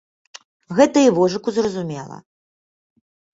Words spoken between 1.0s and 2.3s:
і вожыку зразумела.